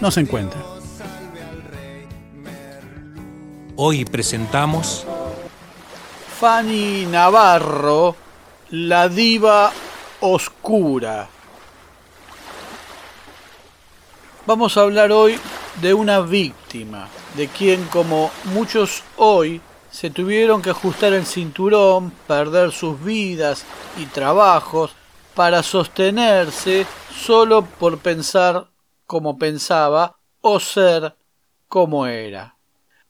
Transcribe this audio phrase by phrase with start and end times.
[0.00, 0.60] no se encuentra.
[3.76, 5.04] Hoy presentamos
[6.38, 8.16] Fanny Navarro,
[8.70, 9.72] la diva
[10.20, 11.28] oscura.
[14.46, 15.38] Vamos a hablar hoy
[15.80, 19.60] de una víctima, de quien como muchos hoy
[19.90, 23.64] se tuvieron que ajustar el cinturón, perder sus vidas
[23.98, 24.92] y trabajos
[25.34, 28.66] para sostenerse solo por pensar
[29.08, 31.16] como pensaba o ser
[31.66, 32.54] como era.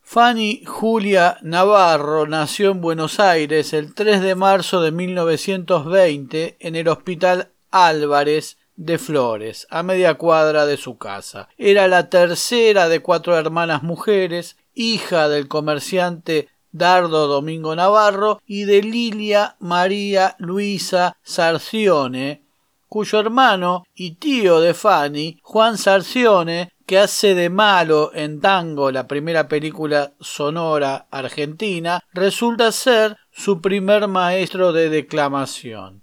[0.01, 6.87] Fanny Julia Navarro nació en Buenos Aires el 3 de marzo de 1920 en el
[6.87, 11.49] Hospital Álvarez de Flores, a media cuadra de su casa.
[11.57, 18.81] Era la tercera de cuatro hermanas mujeres, hija del comerciante Dardo Domingo Navarro y de
[18.81, 22.48] Lilia María Luisa Sarcione,
[22.89, 29.07] cuyo hermano y tío de Fanny, Juan Sarcione, que hace de malo en Tango, la
[29.07, 36.01] primera película sonora argentina, resulta ser su primer maestro de declamación.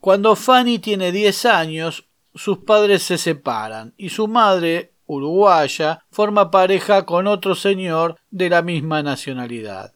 [0.00, 7.04] Cuando Fanny tiene diez años, sus padres se separan y su madre, uruguaya, forma pareja
[7.04, 9.95] con otro señor de la misma nacionalidad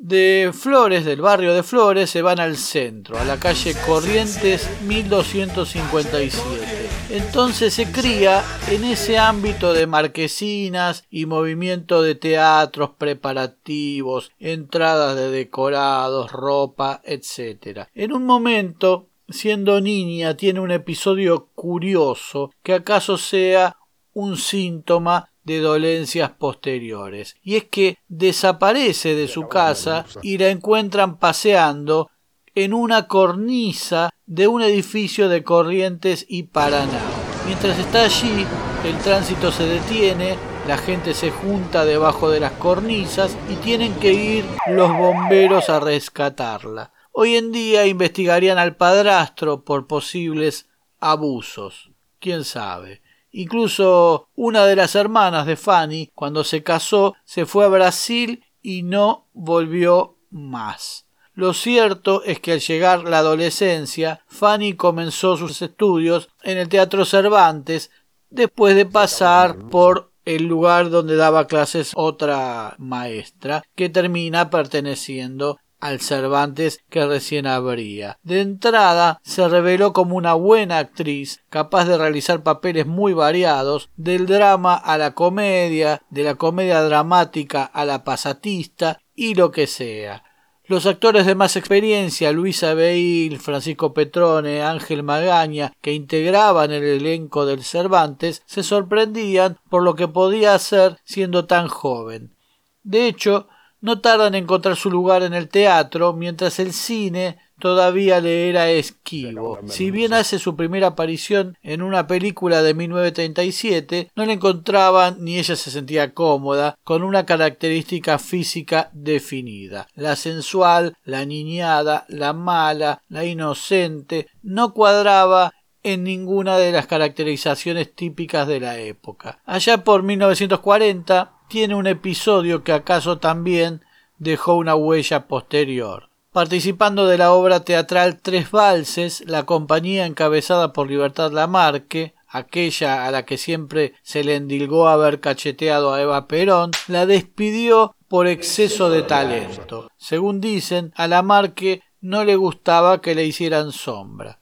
[0.00, 6.80] de Flores, del barrio de Flores, se van al centro, a la calle Corrientes 1257.
[7.10, 15.30] Entonces se cría en ese ámbito de marquesinas y movimiento de teatros preparativos, entradas de
[15.30, 17.88] decorados, ropa, etc.
[17.94, 23.76] En un momento, siendo niña, tiene un episodio curioso que acaso sea
[24.14, 27.36] un síntoma de dolencias posteriores.
[27.42, 32.08] Y es que desaparece de su casa y la encuentran paseando
[32.54, 37.00] en una cornisa de un edificio de Corrientes y Paraná.
[37.46, 38.46] Mientras está allí,
[38.84, 40.36] el tránsito se detiene,
[40.68, 45.80] la gente se junta debajo de las cornisas y tienen que ir los bomberos a
[45.80, 46.92] rescatarla.
[47.10, 50.68] Hoy en día investigarían al padrastro por posibles
[51.00, 51.90] abusos.
[52.20, 53.02] ¿Quién sabe?
[53.32, 58.82] Incluso una de las hermanas de Fanny, cuando se casó, se fue a Brasil y
[58.82, 61.06] no volvió más.
[61.34, 67.04] Lo cierto es que al llegar la adolescencia, Fanny comenzó sus estudios en el Teatro
[67.04, 67.90] Cervantes
[68.30, 76.00] después de pasar por el lugar donde daba clases otra maestra que termina perteneciendo al
[76.00, 78.18] Cervantes que recién abría.
[78.22, 84.26] De entrada se reveló como una buena actriz, capaz de realizar papeles muy variados, del
[84.26, 90.24] drama a la comedia, de la comedia dramática a la pasatista y lo que sea.
[90.70, 97.44] Los actores de más experiencia, Luisa Beil, Francisco Petrone, Ángel Magaña, que integraban el elenco
[97.44, 102.36] del Cervantes, se sorprendían por lo que podía hacer siendo tan joven.
[102.84, 103.48] De hecho,
[103.80, 108.70] no tarda en encontrar su lugar en el teatro, mientras el cine todavía le era
[108.70, 109.60] esquivo.
[109.66, 115.38] Si bien hace su primera aparición en una película de 1937, no le encontraban ni
[115.38, 119.86] ella se sentía cómoda con una característica física definida.
[119.94, 125.52] La sensual, la niñada, la mala, la inocente, no cuadraba
[125.82, 129.40] en ninguna de las caracterizaciones típicas de la época.
[129.46, 133.84] Allá por 1940 tiene un episodio que acaso también
[134.18, 136.08] dejó una huella posterior.
[136.32, 143.10] Participando de la obra teatral Tres Valses, la compañía encabezada por Libertad Lamarque, aquella a
[143.10, 148.88] la que siempre se le endilgó haber cacheteado a Eva Perón, la despidió por exceso
[148.88, 149.90] de talento.
[149.96, 154.38] Según dicen, a Lamarque no le gustaba que le hicieran sombra.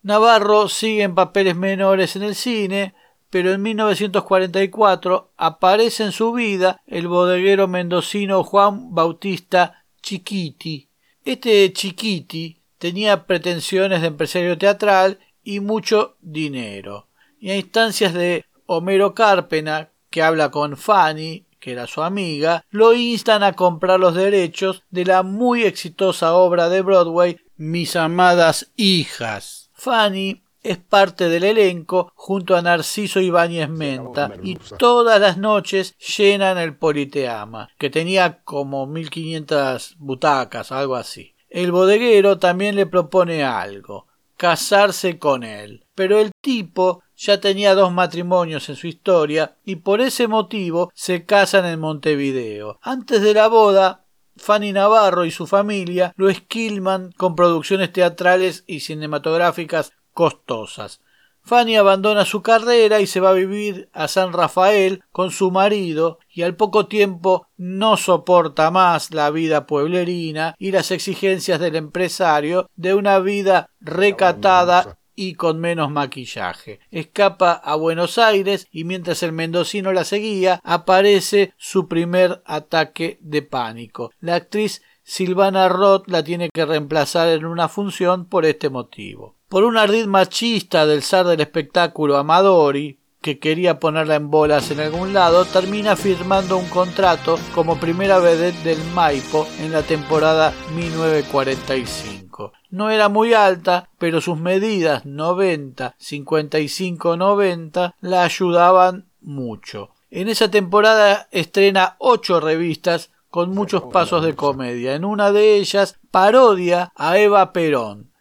[0.00, 2.94] Navarro sigue en papeles menores en el cine,
[3.32, 10.90] pero en 1944 aparece en su vida el bodeguero mendocino Juan Bautista Chiquiti.
[11.24, 17.08] Este Chiquiti tenía pretensiones de empresario teatral y mucho dinero.
[17.40, 22.92] Y a instancias de Homero Cárpena, que habla con Fanny, que era su amiga, lo
[22.92, 29.70] instan a comprar los derechos de la muy exitosa obra de Broadway Mis amadas hijas.
[29.72, 36.58] Fanny es parte del elenco junto a Narciso Ibáñez Menta y todas las noches llenan
[36.58, 41.34] el Politeama, que tenía como 1500 butacas, algo así.
[41.48, 44.06] El bodeguero también le propone algo,
[44.36, 50.00] casarse con él, pero el tipo ya tenía dos matrimonios en su historia y por
[50.00, 52.78] ese motivo se casan en Montevideo.
[52.82, 54.06] Antes de la boda,
[54.36, 61.00] Fanny Navarro y su familia lo esquilman con producciones teatrales y cinematográficas costosas.
[61.44, 66.20] Fanny abandona su carrera y se va a vivir a San Rafael con su marido
[66.32, 72.70] y al poco tiempo no soporta más la vida pueblerina y las exigencias del empresario
[72.76, 76.78] de una vida recatada y con menos maquillaje.
[76.92, 83.42] Escapa a Buenos Aires y mientras el mendocino la seguía aparece su primer ataque de
[83.42, 84.12] pánico.
[84.20, 89.64] La actriz Silvana Roth la tiene que reemplazar en una función por este motivo por
[89.64, 95.12] un ardid machista del zar del espectáculo Amadori, que quería ponerla en bolas en algún
[95.12, 102.54] lado, termina firmando un contrato como primera vedette del Maipo en la temporada 1945.
[102.70, 109.90] No era muy alta, pero sus medidas 90, 55, 90 la ayudaban mucho.
[110.10, 114.94] En esa temporada estrena ocho revistas con muchos pasos de comedia.
[114.94, 118.11] En una de ellas parodia a Eva Perón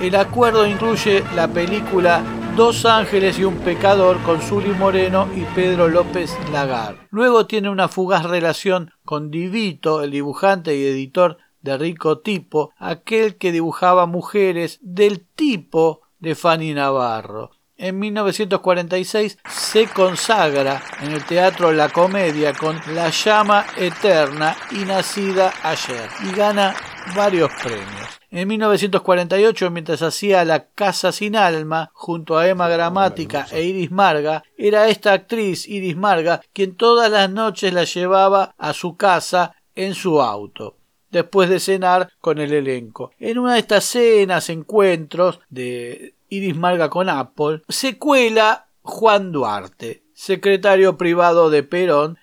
[0.00, 2.22] el acuerdo incluye la película
[2.56, 7.06] Dos ángeles y un pecador con Zuli Moreno y Pedro López Lagar.
[7.10, 13.36] Luego tiene una fugaz relación con Divito, el dibujante y editor de Rico Tipo, aquel
[13.36, 17.50] que dibujaba mujeres del tipo de Fanny Navarro.
[17.76, 25.52] En 1946 se consagra en el teatro La Comedia con La llama eterna y nacida
[25.62, 26.74] ayer y gana
[27.14, 28.18] varios premios.
[28.36, 34.44] En 1948, mientras hacía La Casa sin Alma, junto a Emma Gramática e Iris Marga,
[34.58, 39.94] era esta actriz, Iris Marga, quien todas las noches la llevaba a su casa en
[39.94, 40.76] su auto
[41.10, 43.10] después de cenar con el elenco.
[43.18, 50.02] En una de estas cenas, encuentros de Iris Marga con Apple, se cuela Juan Duarte,
[50.12, 52.18] secretario privado de Perón,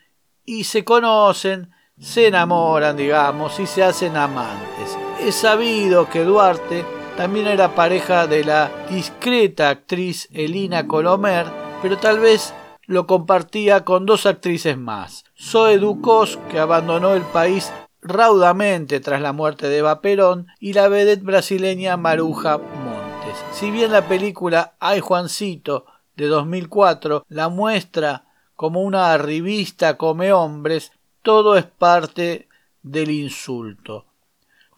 [0.45, 5.02] y se conocen, se enamoran, digamos, y se hacen amantes.
[5.25, 6.83] Es sabido que Duarte
[7.15, 11.45] también era pareja de la discreta actriz Elina Colomer,
[11.81, 12.53] pero tal vez
[12.87, 15.23] lo compartía con dos actrices más.
[15.41, 17.71] Zoe Ducos, que abandonó el país
[18.01, 23.45] raudamente tras la muerte de Eva Perón, y la vedette brasileña Maruja Montes.
[23.53, 25.85] Si bien la película Ay Juancito
[26.17, 28.25] de 2004 la muestra
[28.57, 30.91] como una revista come hombres,
[31.21, 32.49] todo es parte
[32.81, 34.05] del insulto.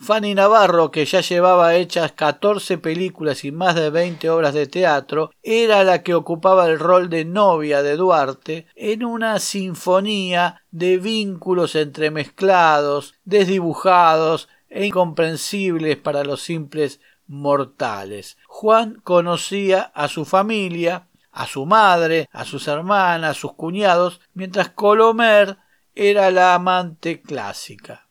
[0.05, 5.31] Fanny Navarro, que ya llevaba hechas 14 películas y más de 20 obras de teatro,
[5.41, 11.73] era la que ocupaba el rol de novia de Duarte en una sinfonía de vínculos
[11.73, 18.37] entremezclados, desdibujados e incomprensibles para los simples mortales.
[18.45, 24.69] Juan conocía a su familia, a su madre, a sus hermanas, a sus cuñados, mientras
[24.69, 25.57] Colomer
[25.95, 28.04] era la amante clásica.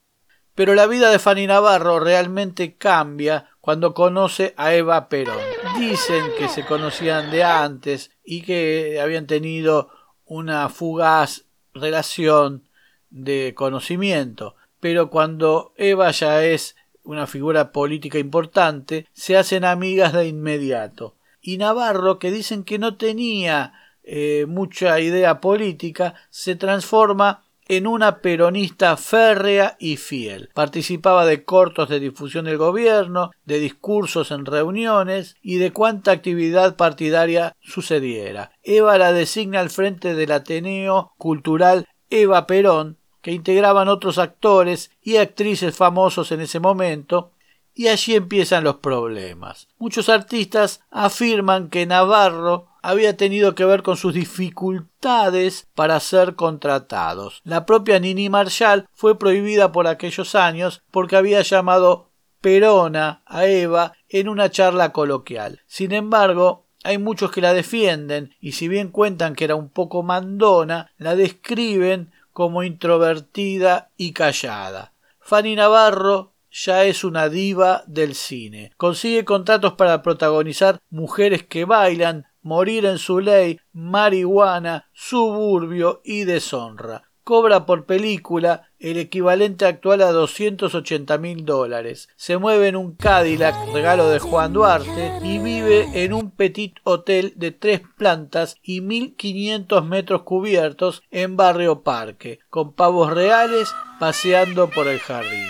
[0.54, 5.38] Pero la vida de Fanny Navarro realmente cambia cuando conoce a Eva Perón.
[5.78, 9.90] Dicen que se conocían de antes y que habían tenido
[10.25, 11.44] una fugaz
[11.75, 12.68] relación
[13.11, 20.26] de conocimiento, pero cuando Eva ya es una figura política importante, se hacen amigas de
[20.26, 21.14] inmediato.
[21.40, 28.18] Y Navarro, que dicen que no tenía eh, mucha idea política, se transforma en una
[28.18, 30.50] peronista férrea y fiel.
[30.54, 36.76] Participaba de cortos de difusión del gobierno, de discursos en reuniones y de cuánta actividad
[36.76, 38.52] partidaria sucediera.
[38.62, 45.16] Eva la designa al frente del Ateneo Cultural Eva Perón, que integraban otros actores y
[45.16, 47.33] actrices famosos en ese momento,
[47.75, 49.68] y allí empiezan los problemas.
[49.78, 57.41] Muchos artistas afirman que Navarro había tenido que ver con sus dificultades para ser contratados.
[57.43, 62.11] La propia Nini Marshall fue prohibida por aquellos años porque había llamado
[62.43, 65.62] Perona a Eva en una charla coloquial.
[65.67, 70.03] Sin embargo, hay muchos que la defienden y si bien cuentan que era un poco
[70.03, 74.93] mandona, la describen como introvertida y callada.
[75.21, 78.73] Fanny Navarro ya es una diva del cine.
[78.76, 87.04] Consigue contratos para protagonizar Mujeres que bailan, Morir en su ley, Marihuana, Suburbio y Deshonra.
[87.22, 92.10] cobra por película el equivalente actual a 280 mil dólares.
[92.16, 97.32] Se mueve en un Cadillac, regalo de Juan Duarte, y vive en un petit hotel
[97.36, 104.86] de tres plantas y 1500 metros cubiertos en Barrio Parque, con pavos reales paseando por
[104.86, 105.48] el jardín.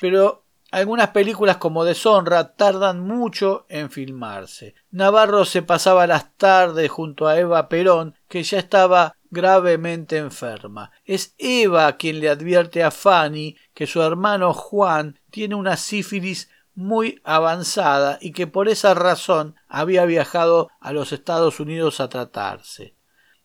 [0.00, 4.74] Pero algunas películas como Deshonra tardan mucho en filmarse.
[4.90, 10.90] Navarro se pasaba las tardes junto a Eva Perón, que ya estaba gravemente enferma.
[11.04, 17.20] Es Eva quien le advierte a Fanny que su hermano Juan tiene una sífilis muy
[17.24, 22.97] avanzada y que por esa razón había viajado a los Estados Unidos a tratarse.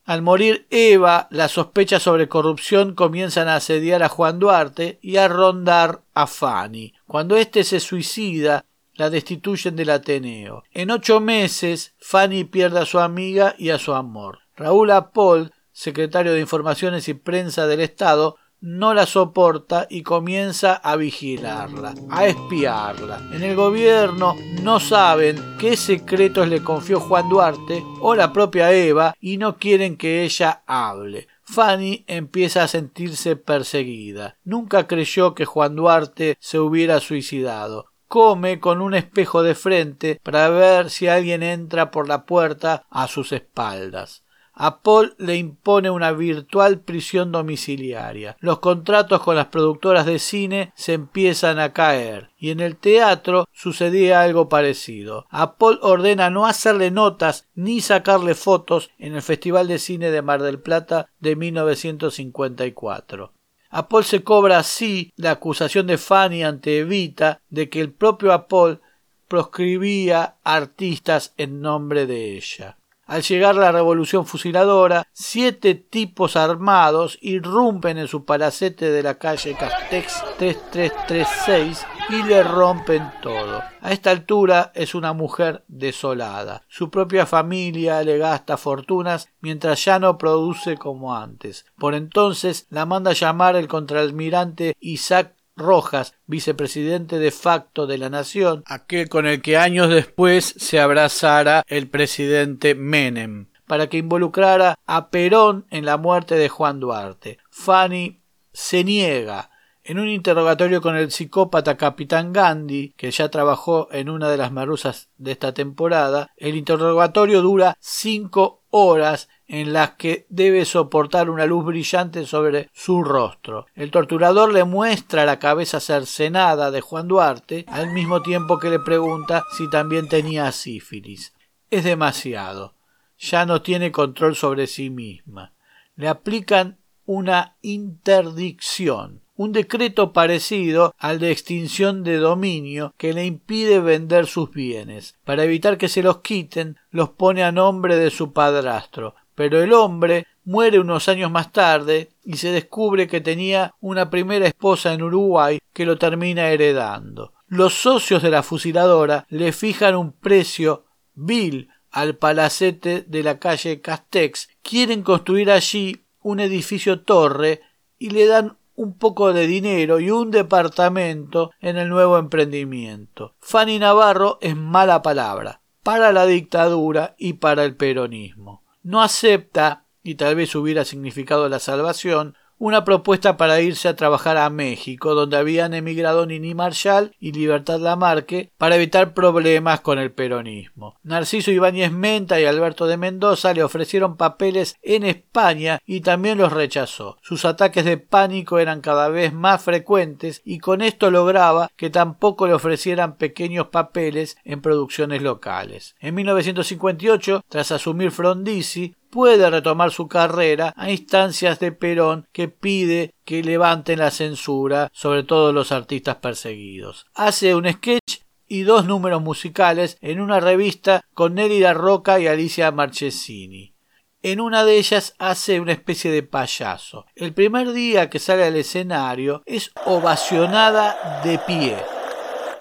[0.04, 5.28] Al morir Eva, las sospechas sobre corrupción comienzan a asediar a Juan Duarte y a
[5.28, 6.92] rondar a Fanny.
[7.06, 10.62] Cuando éste se suicida, la destituyen del Ateneo.
[10.72, 14.40] En ocho meses, Fanny pierde a su amiga y a su amor.
[14.56, 20.96] Raúl Apol, secretario de Informaciones y Prensa del Estado, no la soporta y comienza a
[20.96, 23.20] vigilarla, a espiarla.
[23.34, 29.14] En el gobierno no saben qué secretos le confió Juan Duarte o la propia Eva
[29.20, 31.28] y no quieren que ella hable.
[31.42, 34.38] Fanny empieza a sentirse perseguida.
[34.44, 37.92] Nunca creyó que Juan Duarte se hubiera suicidado.
[38.08, 43.08] Come con un espejo de frente para ver si alguien entra por la puerta a
[43.08, 44.23] sus espaldas.
[44.56, 48.36] A Paul le impone una virtual prisión domiciliaria.
[48.38, 53.48] Los contratos con las productoras de cine se empiezan a caer y en el teatro
[53.52, 55.26] sucedía algo parecido.
[55.28, 60.22] A Paul ordena no hacerle notas ni sacarle fotos en el Festival de Cine de
[60.22, 63.32] Mar del Plata de 1954.
[63.70, 68.32] A Paul se cobra así la acusación de Fanny ante Evita de que el propio
[68.32, 68.80] Apol
[69.26, 72.78] proscribía artistas en nombre de ella.
[73.06, 79.54] Al llegar la revolución fusiladora, siete tipos armados irrumpen en su palacete de la calle
[79.54, 83.62] Castex 3336 y le rompen todo.
[83.80, 86.62] A esta altura es una mujer desolada.
[86.68, 91.66] Su propia familia le gasta fortunas mientras ya no produce como antes.
[91.78, 98.64] Por entonces la manda llamar el contraalmirante Isaac Rojas, vicepresidente de facto de la nación,
[98.66, 105.10] aquel con el que años después se abrazara el presidente Menem, para que involucrara a
[105.10, 107.38] Perón en la muerte de Juan Duarte.
[107.50, 108.20] Fanny
[108.52, 109.50] se niega.
[109.86, 114.50] En un interrogatorio con el psicópata Capitán Gandhi, que ya trabajó en una de las
[114.50, 121.46] marusas de esta temporada, el interrogatorio dura cinco horas en las que debe soportar una
[121.46, 123.66] luz brillante sobre su rostro.
[123.74, 128.78] El torturador le muestra la cabeza cercenada de Juan Duarte, al mismo tiempo que le
[128.78, 131.34] pregunta si también tenía sífilis.
[131.70, 132.74] Es demasiado.
[133.18, 135.52] Ya no tiene control sobre sí misma.
[135.96, 143.80] Le aplican una interdicción, un decreto parecido al de extinción de dominio que le impide
[143.80, 145.14] vender sus bienes.
[145.24, 149.72] Para evitar que se los quiten, los pone a nombre de su padrastro, pero el
[149.72, 155.02] hombre muere unos años más tarde y se descubre que tenía una primera esposa en
[155.02, 157.32] Uruguay que lo termina heredando.
[157.46, 163.80] Los socios de la fusiladora le fijan un precio vil al palacete de la calle
[163.80, 167.60] Castex, quieren construir allí un edificio torre
[167.98, 173.36] y le dan un poco de dinero y un departamento en el nuevo emprendimiento.
[173.40, 180.14] Fanny Navarro es mala palabra para la dictadura y para el peronismo no acepta, y
[180.14, 185.36] tal vez hubiera significado la salvación, una propuesta para irse a trabajar a México, donde
[185.36, 190.96] habían emigrado Nini Marshall y Libertad Lamarque para evitar problemas con el peronismo.
[191.02, 196.52] Narciso Ibáñez Menta y Alberto de Mendoza le ofrecieron papeles en España y también los
[196.52, 197.18] rechazó.
[197.22, 202.46] Sus ataques de pánico eran cada vez más frecuentes y con esto lograba que tampoco
[202.46, 205.96] le ofrecieran pequeños papeles en producciones locales.
[206.00, 213.14] En 1958, tras asumir Frondizi, puede retomar su carrera a instancias de Perón que pide
[213.24, 217.06] que levanten la censura sobre todos los artistas perseguidos.
[217.14, 222.72] Hace un sketch y dos números musicales en una revista con Nélida Roca y Alicia
[222.72, 223.72] Marchesini.
[224.20, 227.06] En una de ellas hace una especie de payaso.
[227.14, 231.76] El primer día que sale al escenario es ovacionada de pie.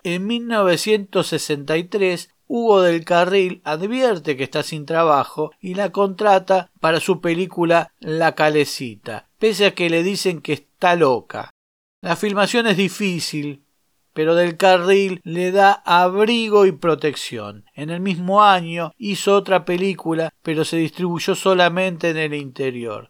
[0.04, 7.20] En 1963 Hugo del Carril advierte que está sin trabajo y la contrata para su
[7.20, 11.50] película La Calecita, pese a que le dicen que está loca.
[12.00, 13.64] La filmación es difícil,
[14.14, 17.66] pero del Carril le da abrigo y protección.
[17.74, 23.10] En el mismo año hizo otra película, pero se distribuyó solamente en el interior.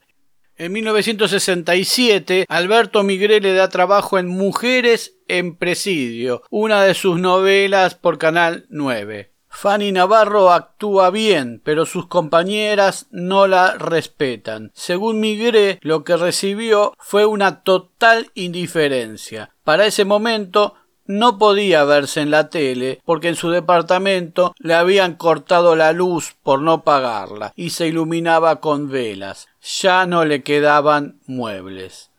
[0.56, 7.96] En 1967, Alberto Migré le da trabajo en Mujeres en Presidio, una de sus novelas
[7.96, 9.33] por Canal 9.
[9.54, 14.72] Fanny Navarro actúa bien, pero sus compañeras no la respetan.
[14.74, 19.52] Según Migré, lo que recibió fue una total indiferencia.
[19.64, 20.74] Para ese momento
[21.06, 26.36] no podía verse en la tele porque en su departamento le habían cortado la luz
[26.44, 29.48] por no pagarla y se iluminaba con velas.
[29.80, 32.10] Ya no le quedaban muebles.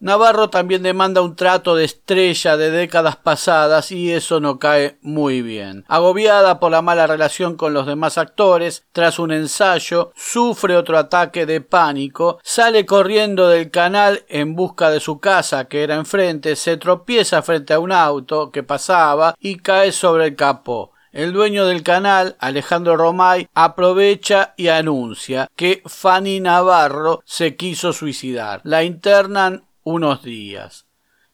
[0.00, 5.42] Navarro también demanda un trato de estrella de décadas pasadas y eso no cae muy
[5.42, 5.84] bien.
[5.88, 11.46] Agobiada por la mala relación con los demás actores, tras un ensayo, sufre otro ataque
[11.46, 16.76] de pánico, sale corriendo del canal en busca de su casa que era enfrente, se
[16.76, 20.92] tropieza frente a un auto que pasaba y cae sobre el capó.
[21.10, 28.60] El dueño del canal, Alejandro Romay, aprovecha y anuncia que Fanny Navarro se quiso suicidar.
[28.62, 30.86] La internan unos días.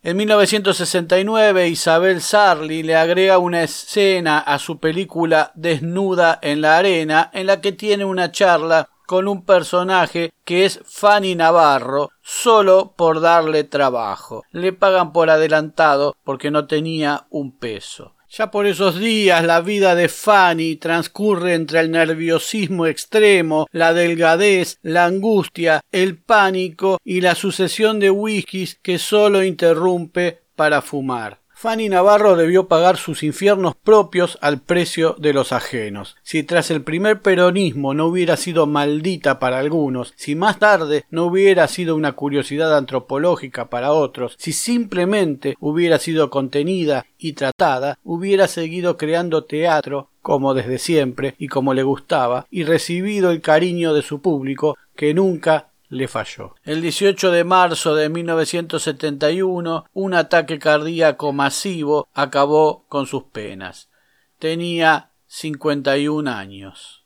[0.03, 7.31] En 1969 Isabel Sarli le agrega una escena a su película Desnuda en la arena
[7.33, 13.21] en la que tiene una charla con un personaje que es Fanny Navarro solo por
[13.21, 14.45] darle trabajo.
[14.51, 18.15] Le pagan por adelantado porque no tenía un peso.
[18.37, 24.81] Ya por esos días la vida de Fanny transcurre entre el nerviosismo extremo, la delgadez,
[24.83, 31.44] la angustia, el pánico y la sucesión de whiskies que solo interrumpe para fumar.
[31.65, 36.15] Fanny Navarro debió pagar sus infiernos propios al precio de los ajenos.
[36.23, 41.25] Si tras el primer peronismo no hubiera sido maldita para algunos, si más tarde no
[41.25, 48.47] hubiera sido una curiosidad antropológica para otros, si simplemente hubiera sido contenida y tratada, hubiera
[48.47, 54.03] seguido creando teatro como desde siempre y como le gustaba, y recibido el cariño de
[54.03, 56.57] su público que nunca le falló.
[56.65, 63.91] El 18 de marzo de 1971, un ataque cardíaco masivo acabó con sus penas.
[64.39, 67.05] Tenía 51 años.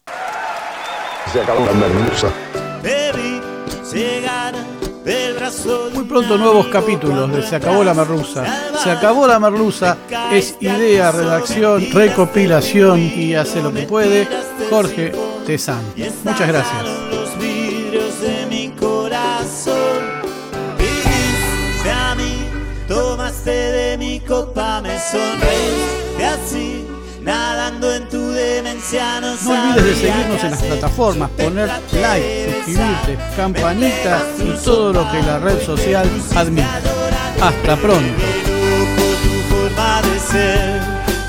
[1.31, 2.33] Se acabó la merluza.
[5.95, 8.45] Muy pronto nuevos capítulos de Se acabó la merluza.
[8.83, 9.99] Se acabó la merluza
[10.33, 14.27] es idea, redacción, recopilación y hace lo que puede
[14.71, 15.13] Jorge
[15.47, 15.83] Tezán.
[16.25, 16.98] Muchas gracias.
[24.39, 26.19] ropa me sonreí.
[26.19, 26.87] Y así,
[27.23, 33.19] nadando en tu demencia, no, no olvides de seguirnos en las plataformas, poner like, suscribirte,
[33.37, 36.67] campanita y todo lo que la red social admite.
[37.41, 38.23] Hasta pronto.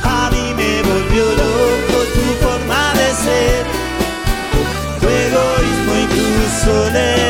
[0.03, 3.65] A mí me volvió loco tu forma de ser,
[4.99, 7.28] tu egoísmo y tu soledad.